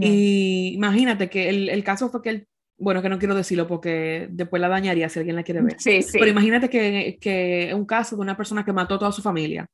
[0.00, 4.28] Y imagínate que el, el, caso fue que él, bueno, que no quiero decirlo porque
[4.30, 5.76] después la dañaría si alguien la quiere ver.
[5.78, 6.18] Sí, sí.
[6.18, 9.66] Pero imagínate que, que un caso de una persona que mató a toda su familia,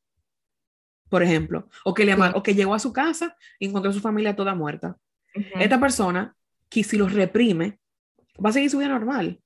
[1.14, 4.00] por ejemplo, o que, le, o que llegó a su casa y encontró a su
[4.00, 4.96] familia toda muerta.
[5.60, 6.34] Esta persona,
[6.68, 7.78] que si los reprime,
[8.44, 9.40] va a seguir su vida normal.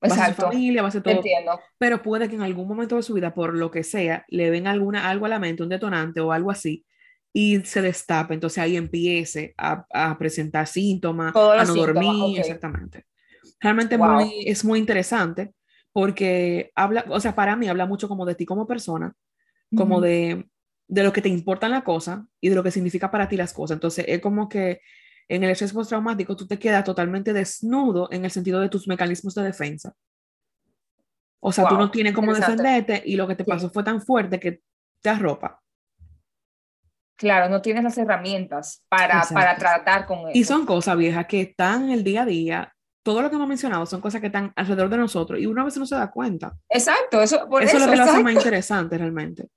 [0.00, 1.14] Va a ser su familia, va a ser todo.
[1.14, 1.58] Entiendo.
[1.78, 4.70] Pero puede que en algún momento de su vida, por lo que sea, le venga
[4.70, 6.86] alguna, algo a la mente, un detonante o algo así,
[7.32, 8.34] y se destape.
[8.34, 13.04] Entonces ahí empiece a, a presentar síntomas, a no dormir, exactamente.
[13.58, 15.54] Realmente muy, es muy interesante
[15.92, 19.12] porque habla, o sea, para mí habla mucho como de ti como persona,
[19.76, 20.48] como de,
[20.88, 23.52] de lo que te importan las cosas y de lo que significa para ti las
[23.52, 23.76] cosas.
[23.76, 24.80] Entonces, es como que
[25.28, 29.34] en el estrés postraumático tú te quedas totalmente desnudo en el sentido de tus mecanismos
[29.34, 29.94] de defensa.
[31.40, 34.40] O sea, tú no tienes cómo defenderte y lo que te pasó fue tan fuerte
[34.40, 34.60] que
[35.00, 35.62] te arropa.
[37.16, 40.30] Claro, no tienes las herramientas para, para tratar con eso.
[40.34, 42.74] Y son cosas viejas que están en el día a día.
[43.02, 45.76] Todo lo que hemos mencionado son cosas que están alrededor de nosotros y una vez
[45.76, 46.56] no se da cuenta.
[46.68, 49.48] Exacto, eso, por eso, eso es lo que lo hace más interesante realmente.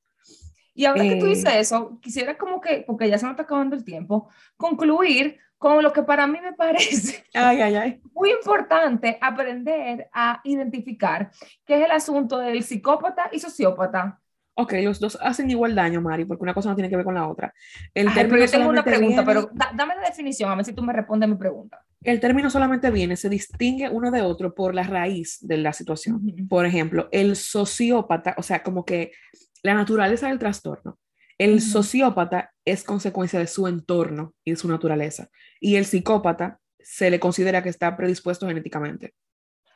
[0.74, 3.44] Y ahora que tú dices eh, eso, quisiera como que, porque ya se nos está
[3.44, 8.02] acabando el tiempo, concluir con lo que para mí me parece ay, ay, ay.
[8.14, 11.32] muy importante aprender a identificar,
[11.66, 14.20] que es el asunto del psicópata y sociópata.
[14.56, 17.16] Ok, los dos hacen igual daño, Mari, porque una cosa no tiene que ver con
[17.16, 17.54] la otra.
[17.94, 20.84] El Ay, pero yo tengo una pregunta, pero dame la definición, a ver si tú
[20.84, 21.84] me respondes mi pregunta.
[22.04, 26.22] El término solamente viene, se distingue uno de otro por la raíz de la situación.
[26.48, 29.14] Por ejemplo, el sociópata, o sea, como que
[29.63, 30.99] la naturaleza del trastorno
[31.38, 35.30] el sociópata es consecuencia de su entorno y de su naturaleza.
[35.60, 39.13] Y el psicópata se le considera que está predispuesto genéticamente.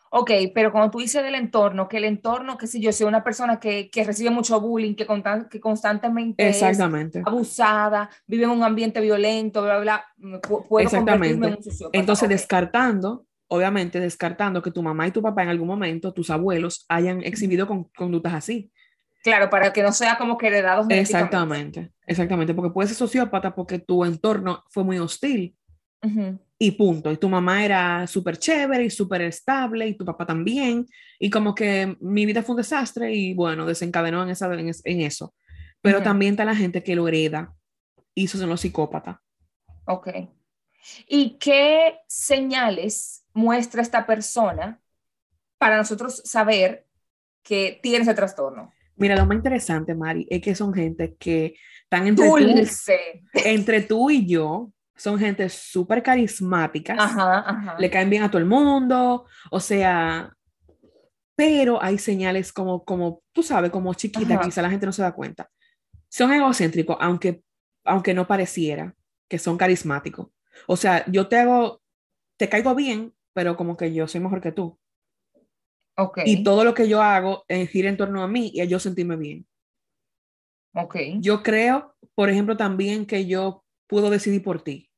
[0.09, 3.25] Ok, pero cuando tú dices del entorno, que el entorno, que si yo soy una
[3.25, 5.05] persona que, que recibe mucho bullying, que,
[5.49, 7.19] que constantemente Exactamente.
[7.19, 10.05] es abusada, vive en un ambiente violento, bla, bla,
[10.47, 11.47] puedo Exactamente.
[11.47, 11.99] En un sociópata.
[11.99, 16.85] Entonces, descartando, obviamente, descartando que tu mamá y tu papá en algún momento, tus abuelos,
[16.87, 18.71] hayan exhibido con, conductas así.
[19.27, 23.77] Claro, para que no sea como que heredados Exactamente, exactamente, porque puedes ser sociópata porque
[23.77, 25.53] tu entorno fue muy hostil
[26.57, 27.11] y punto.
[27.11, 30.87] Y tu mamá era súper chévere y súper estable y tu papá también.
[31.19, 35.35] Y como que mi vida fue un desastre y bueno, desencadenó en, esa, en, eso.
[35.81, 37.53] Pero también está la gente que lo hereda
[38.15, 39.17] y esos son los psicópatas.
[39.87, 40.07] Ok.
[41.05, 44.79] ¿Y qué señales muestra esta persona
[45.57, 46.87] para nosotros saber
[47.43, 48.71] que tiene ese trastorno?
[48.97, 52.37] Mira, lo más interesante, Mari, es que son gente que están entre, tú,
[53.33, 57.15] entre tú y yo, son gente súper carismáticas,
[57.77, 60.33] le caen bien a todo el mundo, o sea,
[61.35, 65.13] pero hay señales como, como tú sabes, como chiquita, quizá la gente no se da
[65.13, 65.49] cuenta.
[66.09, 67.43] Son egocéntricos, aunque,
[67.83, 68.95] aunque no pareciera
[69.29, 70.29] que son carismáticos.
[70.65, 71.81] O sea, yo te hago,
[72.37, 74.79] te caigo bien, pero como que yo soy mejor que tú.
[76.25, 79.15] Y todo lo que yo hago gira en torno a mí y a yo sentirme
[79.15, 79.47] bien.
[80.73, 81.17] Okay.
[81.19, 84.91] Yo creo, por ejemplo, también que yo puedo decidir por ti.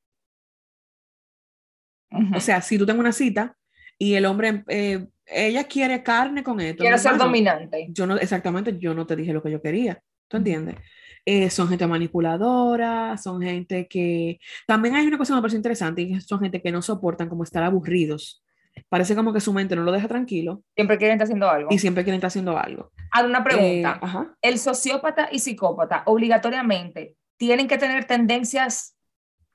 [2.36, 3.56] O sea, si tú tengo una cita
[3.98, 6.82] y el hombre, eh, ella quiere carne con esto.
[6.82, 7.88] Quiere ser dominante.
[7.92, 10.02] Yo no, exactamente, yo no te dije lo que yo quería.
[10.28, 10.76] ¿Tú entiendes?
[11.24, 14.40] Eh, son gente manipuladora, son gente que...
[14.68, 17.44] También hay una cosa que me parece interesante y son gente que no soportan como
[17.44, 18.44] estar aburridos
[18.88, 20.63] parece como que su mente no lo deja tranquilo.
[20.76, 21.70] Siempre quieren estar haciendo algo.
[21.72, 22.92] Y siempre quieren estar haciendo algo.
[23.12, 24.00] Haz una pregunta.
[24.02, 28.96] Eh, ¿El sociópata y psicópata obligatoriamente tienen que tener tendencias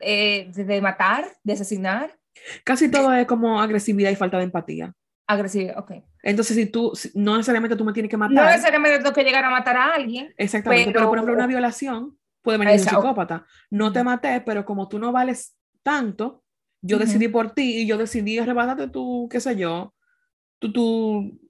[0.00, 2.18] eh, de, matar, de asesinar?
[2.64, 4.92] Casi todo es como agresividad y falta de empatía.
[5.26, 5.92] Agresividad, ok.
[6.22, 8.34] Entonces, si tú, no necesariamente tú me tienes que matar.
[8.34, 10.34] No necesariamente tengo que llegar a matar a alguien.
[10.36, 13.46] Exactamente, pero, por ejemplo, una violación puede venir de un psicópata.
[13.70, 16.43] No te maté, pero como tú no vales tanto,
[16.86, 19.94] yo decidí por ti y yo decidí arrebatarte tú, qué sé yo,
[20.58, 21.40] tú, tú,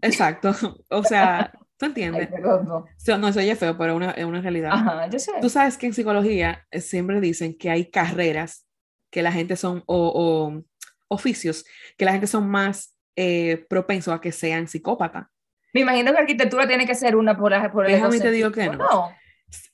[0.00, 0.54] exacto,
[0.88, 2.30] o sea, ¿tú entiendes?
[2.40, 2.86] no.
[3.18, 4.70] no, eso ya es feo, pero es una, realidad.
[4.72, 5.32] Ajá, yo sé.
[5.40, 8.66] Tú sabes que en psicología eh, siempre dicen que hay carreras
[9.10, 10.62] que la gente son, o,
[11.08, 11.64] oficios,
[11.98, 15.26] que la gente son más eh, propensos a que sean psicópatas.
[15.74, 18.66] Me imagino que arquitectura tiene que ser una por, por el Déjame te digo que
[18.66, 18.76] no.
[18.76, 19.20] no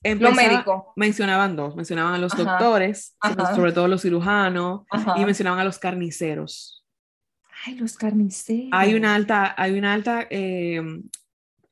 [0.03, 0.85] los médicos.
[0.97, 3.17] Mencionaban dos, mencionaban a los doctores,
[3.55, 4.83] sobre todo los cirujanos,
[5.17, 6.85] y mencionaban a los carniceros.
[7.65, 8.71] Ay, los carniceros.
[8.73, 10.83] Hay una alta, hay una alta eh,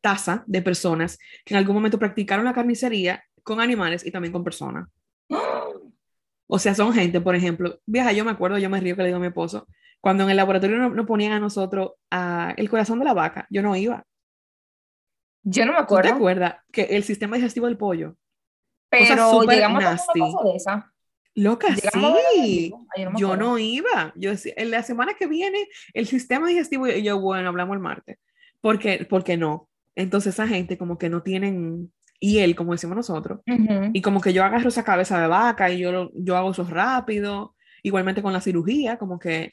[0.00, 4.44] tasa de personas que en algún momento practicaron la carnicería con animales y también con
[4.44, 4.88] personas.
[6.46, 9.08] O sea, son gente, por ejemplo, vieja, yo me acuerdo, yo me río que le
[9.08, 9.66] digo a mi esposo,
[9.98, 13.62] cuando en el laboratorio nos, ponían a nosotros a el corazón de la vaca, yo
[13.62, 14.04] no iba.
[15.44, 16.10] Yo no me acuerdo.
[16.10, 18.16] ¿Te acuerdas que el sistema digestivo del pollo?
[18.88, 20.20] Pero llegamos nasty.
[20.20, 20.92] a de esa.
[21.36, 22.72] Loca, sí.
[23.16, 24.12] yo, no, iba.
[24.16, 27.82] Yo decía, en la semana que viene, el sistema digestivo, y yo, bueno, hablamos el
[27.82, 28.18] martes.
[28.60, 29.68] Porque, porque no.
[29.96, 33.40] Entonces, esa gente como que no tienen y él, como decimos nosotros,
[33.92, 37.54] y como que yo agarro esa cabeza de vaca y yo, yo hago eso rápido,
[37.82, 39.52] igualmente con la cirugía, como que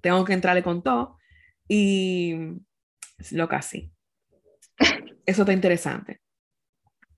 [0.00, 1.18] tengo que entrarle con todo,
[1.66, 2.36] y
[3.32, 3.90] lo casi.
[5.26, 6.20] Eso está interesante.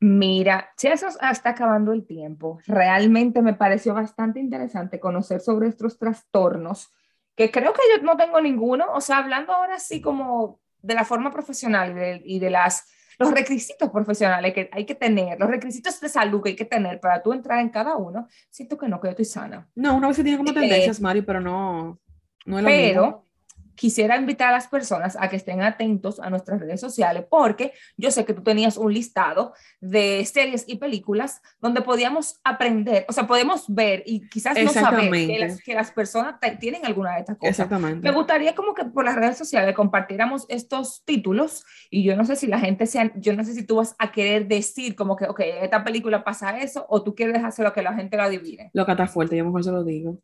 [0.00, 2.61] Mira, si eso está acabando el tiempo.
[2.66, 6.92] Realmente me pareció bastante interesante conocer sobre estos trastornos,
[7.34, 8.86] que creo que yo no tengo ninguno.
[8.92, 12.86] O sea, hablando ahora sí como de la forma profesional y de, las
[13.18, 17.00] los requisitos profesionales que hay que tener, los requisitos de salud que hay que tener
[17.00, 19.68] para tú entrar en cada uno, siento que no, que yo estoy sana.
[19.74, 21.98] No, una vez tiene como tendencias, Mari, pero no,
[22.46, 23.28] no es lo Pero mismo.
[23.79, 28.11] Quisiera invitar a las personas a que estén atentos a nuestras redes sociales porque yo
[28.11, 33.29] sé que tú tenías un listado de series y películas donde podíamos aprender, o sea,
[33.29, 37.37] podemos ver y quizás no saber que las, que las personas tienen alguna de estas
[37.37, 37.51] cosas.
[37.51, 38.09] Exactamente.
[38.09, 42.35] Me gustaría como que por las redes sociales compartiéramos estos títulos y yo no sé
[42.35, 45.26] si la gente sea, yo no sé si tú vas a querer decir como que,
[45.26, 48.70] ok, en esta película pasa eso o tú quieres hacerlo que la gente lo adivine.
[48.72, 50.18] Lo que está fuerte, yo mejor se lo digo.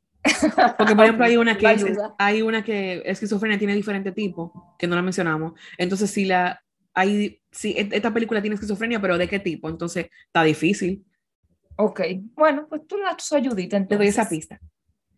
[0.78, 1.84] Porque, por ejemplo, hay una que, es,
[2.18, 5.52] hay una que esquizofrenia tiene diferente tipo, que no la mencionamos.
[5.78, 6.62] Entonces, si la
[6.94, 9.68] hay, si e- esta película tiene esquizofrenia, pero ¿de qué tipo?
[9.68, 11.04] Entonces, está difícil.
[11.76, 12.00] Ok,
[12.34, 14.38] bueno, pues tú le das tu ayudita Te doy esa entonces.
[14.38, 14.60] pista.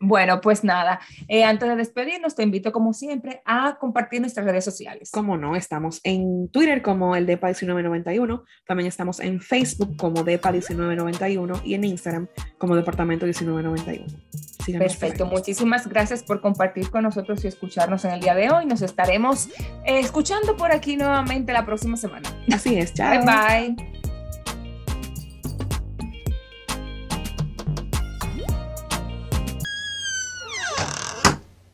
[0.06, 4.64] Bueno, pues nada, eh, antes de despedirnos, te invito como siempre a compartir nuestras redes
[4.64, 5.10] sociales.
[5.10, 11.74] Como no, estamos en Twitter como el DEPA1991, también estamos en Facebook como DEPA1991 y
[11.74, 12.28] en Instagram
[12.58, 14.06] como Departamento 1991.
[14.64, 18.50] Síganos por Perfecto, muchísimas gracias por compartir con nosotros y escucharnos en el día de
[18.50, 18.66] hoy.
[18.66, 19.48] Nos estaremos
[19.84, 22.28] eh, escuchando por aquí nuevamente la próxima semana.
[22.52, 23.10] Así es, chao.
[23.10, 24.05] Bye bye.